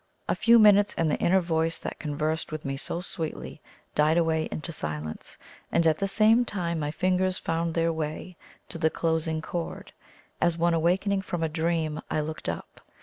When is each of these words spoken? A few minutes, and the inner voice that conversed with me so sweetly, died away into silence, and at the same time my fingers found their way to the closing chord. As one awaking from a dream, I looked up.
A 0.27 0.33
few 0.33 0.57
minutes, 0.57 0.95
and 0.97 1.11
the 1.11 1.19
inner 1.19 1.41
voice 1.41 1.77
that 1.77 1.99
conversed 1.99 2.51
with 2.51 2.65
me 2.65 2.75
so 2.75 3.01
sweetly, 3.01 3.61
died 3.93 4.17
away 4.17 4.49
into 4.51 4.71
silence, 4.71 5.37
and 5.71 5.85
at 5.85 5.99
the 5.99 6.07
same 6.07 6.43
time 6.43 6.79
my 6.79 6.89
fingers 6.89 7.37
found 7.37 7.75
their 7.75 7.93
way 7.93 8.35
to 8.69 8.79
the 8.79 8.89
closing 8.89 9.43
chord. 9.43 9.91
As 10.41 10.57
one 10.57 10.73
awaking 10.73 11.21
from 11.21 11.43
a 11.43 11.49
dream, 11.49 12.01
I 12.09 12.19
looked 12.19 12.49
up. 12.49 12.81